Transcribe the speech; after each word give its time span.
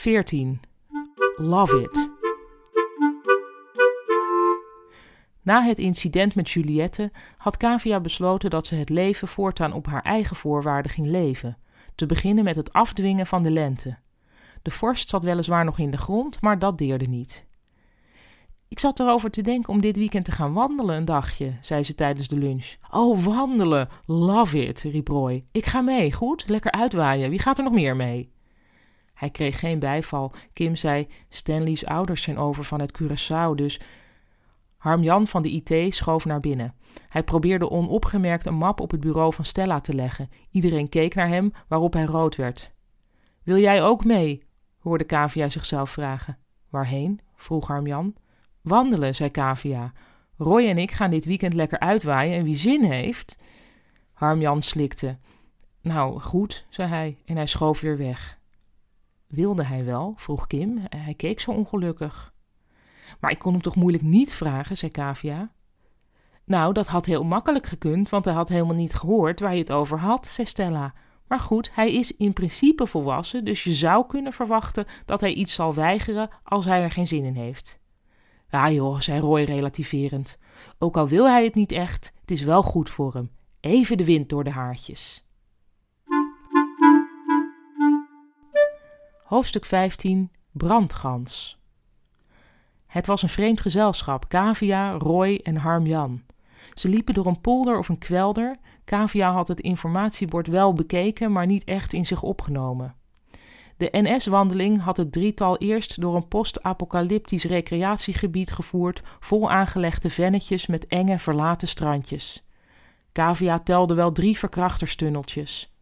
14. 0.00 0.60
Love 1.36 1.80
it. 1.80 2.10
Na 5.42 5.62
het 5.62 5.78
incident 5.78 6.34
met 6.34 6.50
Juliette 6.50 7.12
had 7.36 7.56
Cavia 7.56 8.00
besloten 8.00 8.50
dat 8.50 8.66
ze 8.66 8.74
het 8.74 8.88
leven 8.88 9.28
voortaan 9.28 9.72
op 9.72 9.86
haar 9.86 10.02
eigen 10.02 10.36
voorwaarden 10.36 10.92
ging 10.92 11.06
leven, 11.06 11.58
te 11.94 12.06
beginnen 12.06 12.44
met 12.44 12.56
het 12.56 12.72
afdwingen 12.72 13.26
van 13.26 13.42
de 13.42 13.50
lente. 13.50 13.98
De 14.62 14.70
vorst 14.70 15.08
zat 15.08 15.24
weliswaar 15.24 15.64
nog 15.64 15.78
in 15.78 15.90
de 15.90 15.98
grond, 15.98 16.40
maar 16.40 16.58
dat 16.58 16.78
deerde 16.78 17.06
niet. 17.06 17.46
Ik 18.68 18.78
zat 18.78 19.00
erover 19.00 19.30
te 19.30 19.42
denken 19.42 19.72
om 19.72 19.80
dit 19.80 19.96
weekend 19.96 20.24
te 20.24 20.32
gaan 20.32 20.52
wandelen 20.52 20.96
een 20.96 21.04
dagje, 21.04 21.56
zei 21.60 21.82
ze 21.82 21.94
tijdens 21.94 22.28
de 22.28 22.36
lunch. 22.36 22.74
Oh, 22.90 23.24
wandelen! 23.24 23.88
Love 24.06 24.66
it, 24.66 24.80
riep 24.80 25.08
Roy. 25.08 25.44
Ik 25.52 25.66
ga 25.66 25.80
mee, 25.80 26.12
goed? 26.12 26.48
Lekker 26.48 26.70
uitwaaien. 26.70 27.30
Wie 27.30 27.38
gaat 27.38 27.58
er 27.58 27.64
nog 27.64 27.72
meer 27.72 27.96
mee? 27.96 28.38
Hij 29.20 29.30
kreeg 29.30 29.58
geen 29.58 29.78
bijval. 29.78 30.32
Kim 30.52 30.76
zei: 30.76 31.08
Stanley's 31.28 31.84
ouders 31.84 32.22
zijn 32.22 32.38
over 32.38 32.64
van 32.64 32.80
het 32.80 33.02
Curaçao, 33.02 33.54
dus. 33.54 33.80
Harm-Jan 34.76 35.26
van 35.26 35.42
de 35.42 35.62
IT 35.62 35.94
schoof 35.94 36.24
naar 36.24 36.40
binnen. 36.40 36.74
Hij 37.08 37.22
probeerde 37.22 37.70
onopgemerkt 37.70 38.46
een 38.46 38.54
map 38.54 38.80
op 38.80 38.90
het 38.90 39.00
bureau 39.00 39.32
van 39.32 39.44
Stella 39.44 39.80
te 39.80 39.94
leggen. 39.94 40.28
Iedereen 40.50 40.88
keek 40.88 41.14
naar 41.14 41.28
hem, 41.28 41.52
waarop 41.68 41.92
hij 41.92 42.04
rood 42.04 42.36
werd. 42.36 42.72
Wil 43.42 43.58
jij 43.58 43.82
ook 43.82 44.04
mee? 44.04 44.42
hoorde 44.78 45.04
Kavia 45.04 45.48
zichzelf 45.48 45.90
vragen. 45.90 46.38
Waarheen? 46.68 47.20
vroeg 47.34 47.66
Harm-Jan. 47.66 48.14
Wandelen, 48.60 49.14
zei 49.14 49.30
Kavia. 49.30 49.92
Roy 50.36 50.68
en 50.68 50.78
ik 50.78 50.90
gaan 50.90 51.10
dit 51.10 51.24
weekend 51.24 51.54
lekker 51.54 51.78
uitwaaien 51.78 52.38
en 52.38 52.44
wie 52.44 52.56
zin 52.56 52.84
heeft. 52.84 53.38
Harm-Jan 54.12 54.62
slikte. 54.62 55.18
Nou, 55.80 56.20
goed, 56.20 56.66
zei 56.68 56.88
hij 56.88 57.18
en 57.24 57.36
hij 57.36 57.46
schoof 57.46 57.80
weer 57.80 57.96
weg. 57.96 58.39
Wilde 59.30 59.64
hij 59.64 59.84
wel? 59.84 60.14
vroeg 60.16 60.46
Kim. 60.46 60.80
Hij 60.96 61.14
keek 61.14 61.40
zo 61.40 61.50
ongelukkig. 61.50 62.32
Maar 63.20 63.30
ik 63.30 63.38
kon 63.38 63.52
hem 63.52 63.62
toch 63.62 63.76
moeilijk 63.76 64.02
niet 64.02 64.32
vragen, 64.32 64.76
zei 64.76 64.90
Kavia. 64.90 65.52
Nou, 66.44 66.72
dat 66.72 66.86
had 66.86 67.06
heel 67.06 67.24
makkelijk 67.24 67.66
gekund, 67.66 68.08
want 68.08 68.24
hij 68.24 68.34
had 68.34 68.48
helemaal 68.48 68.74
niet 68.74 68.94
gehoord 68.94 69.40
waar 69.40 69.52
je 69.52 69.60
het 69.60 69.72
over 69.72 69.98
had, 69.98 70.26
zei 70.26 70.46
Stella. 70.46 70.94
Maar 71.26 71.40
goed, 71.40 71.74
hij 71.74 71.94
is 71.94 72.16
in 72.16 72.32
principe 72.32 72.86
volwassen, 72.86 73.44
dus 73.44 73.64
je 73.64 73.72
zou 73.72 74.06
kunnen 74.06 74.32
verwachten 74.32 74.86
dat 75.04 75.20
hij 75.20 75.32
iets 75.32 75.54
zal 75.54 75.74
weigeren 75.74 76.28
als 76.42 76.64
hij 76.64 76.82
er 76.82 76.90
geen 76.90 77.06
zin 77.06 77.24
in 77.24 77.34
heeft. 77.34 77.78
Ja 78.48 78.70
joh, 78.70 79.00
zei 79.00 79.20
Roy 79.20 79.42
relativerend. 79.42 80.38
Ook 80.78 80.96
al 80.96 81.08
wil 81.08 81.28
hij 81.28 81.44
het 81.44 81.54
niet 81.54 81.72
echt, 81.72 82.12
het 82.20 82.30
is 82.30 82.42
wel 82.42 82.62
goed 82.62 82.90
voor 82.90 83.12
hem. 83.12 83.30
Even 83.60 83.96
de 83.96 84.04
wind 84.04 84.28
door 84.28 84.44
de 84.44 84.50
haartjes. 84.50 85.24
Hoofdstuk 89.30 89.64
15 89.64 90.30
Brandgans 90.52 91.58
Het 92.86 93.06
was 93.06 93.22
een 93.22 93.28
vreemd 93.28 93.60
gezelschap, 93.60 94.28
Kavia, 94.28 94.92
Roy 94.92 95.40
en 95.42 95.56
Harm-Jan. 95.56 96.22
Ze 96.74 96.88
liepen 96.88 97.14
door 97.14 97.26
een 97.26 97.40
polder 97.40 97.78
of 97.78 97.88
een 97.88 97.98
kwelder. 97.98 98.56
Kavia 98.84 99.32
had 99.32 99.48
het 99.48 99.60
informatiebord 99.60 100.46
wel 100.46 100.72
bekeken, 100.72 101.32
maar 101.32 101.46
niet 101.46 101.64
echt 101.64 101.92
in 101.92 102.06
zich 102.06 102.22
opgenomen. 102.22 102.94
De 103.76 103.88
NS-wandeling 103.92 104.80
had 104.82 104.96
het 104.96 105.12
drietal 105.12 105.58
eerst 105.58 106.00
door 106.00 106.14
een 106.16 106.28
post-apocalyptisch 106.28 107.44
recreatiegebied 107.44 108.50
gevoerd, 108.50 109.02
vol 109.20 109.50
aangelegde 109.50 110.10
vennetjes 110.10 110.66
met 110.66 110.86
enge, 110.86 111.18
verlaten 111.18 111.68
strandjes. 111.68 112.44
Kavia 113.12 113.58
telde 113.58 113.94
wel 113.94 114.12
drie 114.12 114.38
verkrachterstunneltjes. 114.38 115.74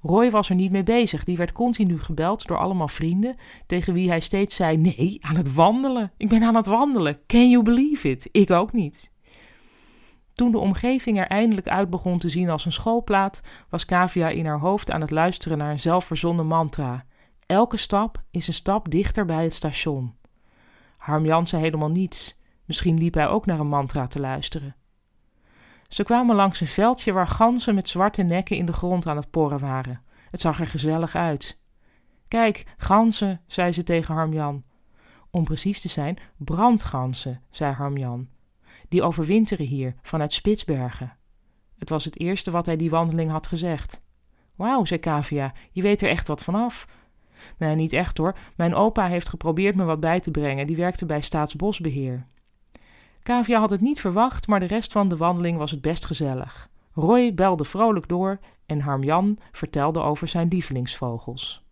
Roy 0.00 0.30
was 0.30 0.48
er 0.48 0.54
niet 0.54 0.70
mee 0.70 0.82
bezig, 0.82 1.24
die 1.24 1.36
werd 1.36 1.52
continu 1.52 2.00
gebeld 2.00 2.46
door 2.46 2.58
allemaal 2.58 2.88
vrienden, 2.88 3.36
tegen 3.66 3.94
wie 3.94 4.08
hij 4.08 4.20
steeds 4.20 4.56
zei: 4.56 4.76
Nee, 4.76 5.18
aan 5.20 5.36
het 5.36 5.54
wandelen. 5.54 6.12
Ik 6.16 6.28
ben 6.28 6.42
aan 6.42 6.54
het 6.54 6.66
wandelen. 6.66 7.18
Can 7.26 7.50
you 7.50 7.62
believe 7.62 8.10
it? 8.10 8.28
Ik 8.32 8.50
ook 8.50 8.72
niet. 8.72 9.10
Toen 10.32 10.50
de 10.50 10.58
omgeving 10.58 11.18
er 11.18 11.26
eindelijk 11.26 11.68
uit 11.68 11.90
begon 11.90 12.18
te 12.18 12.28
zien 12.28 12.50
als 12.50 12.64
een 12.64 12.72
schoolplaat, 12.72 13.40
was 13.68 13.84
Kavia 13.84 14.28
in 14.28 14.46
haar 14.46 14.58
hoofd 14.58 14.90
aan 14.90 15.00
het 15.00 15.10
luisteren 15.10 15.58
naar 15.58 15.70
een 15.70 15.80
zelfverzonnen 15.80 16.46
mantra. 16.46 17.04
Elke 17.46 17.76
stap 17.76 18.22
is 18.30 18.48
een 18.48 18.54
stap 18.54 18.90
dichter 18.90 19.24
bij 19.24 19.42
het 19.42 19.54
station. 19.54 20.14
Harm 20.96 21.46
zei 21.46 21.62
helemaal 21.62 21.90
niets. 21.90 22.36
Misschien 22.64 22.98
liep 22.98 23.14
hij 23.14 23.28
ook 23.28 23.46
naar 23.46 23.60
een 23.60 23.68
mantra 23.68 24.06
te 24.06 24.20
luisteren. 24.20 24.76
Ze 25.88 26.04
kwamen 26.04 26.36
langs 26.36 26.60
een 26.60 26.66
veldje 26.66 27.12
waar 27.12 27.26
ganzen 27.26 27.74
met 27.74 27.88
zwarte 27.88 28.22
nekken 28.22 28.56
in 28.56 28.66
de 28.66 28.72
grond 28.72 29.06
aan 29.06 29.16
het 29.16 29.30
porren 29.30 29.58
waren. 29.58 30.02
Het 30.30 30.40
zag 30.40 30.60
er 30.60 30.66
gezellig 30.66 31.14
uit. 31.14 31.58
Kijk, 32.28 32.64
ganzen, 32.76 33.40
zei 33.46 33.72
ze 33.72 33.82
tegen 33.82 34.14
Harmjan. 34.14 34.64
Om 35.30 35.44
precies 35.44 35.80
te 35.80 35.88
zijn, 35.88 36.18
brandganzen, 36.36 37.42
zei 37.50 37.72
Harmjan. 37.72 38.28
Die 38.88 39.02
overwinteren 39.02 39.66
hier, 39.66 39.94
vanuit 40.02 40.32
Spitsbergen. 40.32 41.16
Het 41.78 41.88
was 41.88 42.04
het 42.04 42.18
eerste 42.18 42.50
wat 42.50 42.66
hij 42.66 42.76
die 42.76 42.90
wandeling 42.90 43.30
had 43.30 43.46
gezegd. 43.46 44.00
Wauw, 44.56 44.84
zei 44.84 45.00
Kavia, 45.00 45.52
je 45.70 45.82
weet 45.82 46.02
er 46.02 46.08
echt 46.08 46.28
wat 46.28 46.42
vanaf. 46.42 46.86
Nee, 47.58 47.74
niet 47.74 47.92
echt 47.92 48.18
hoor. 48.18 48.36
Mijn 48.56 48.74
opa 48.74 49.06
heeft 49.06 49.28
geprobeerd 49.28 49.74
me 49.74 49.84
wat 49.84 50.00
bij 50.00 50.20
te 50.20 50.30
brengen. 50.30 50.66
Die 50.66 50.76
werkte 50.76 51.06
bij 51.06 51.20
Staatsbosbeheer. 51.20 52.26
Kavia 53.28 53.58
had 53.58 53.70
het 53.70 53.80
niet 53.80 54.00
verwacht, 54.00 54.46
maar 54.46 54.60
de 54.60 54.66
rest 54.66 54.92
van 54.92 55.08
de 55.08 55.16
wandeling 55.16 55.58
was 55.58 55.70
het 55.70 55.80
best 55.80 56.06
gezellig. 56.06 56.68
Roy 56.92 57.34
belde 57.34 57.64
vrolijk 57.64 58.08
door 58.08 58.38
en 58.66 58.80
Harmjan 58.80 59.38
vertelde 59.52 60.00
over 60.00 60.28
zijn 60.28 60.48
lievelingsvogels. 60.48 61.62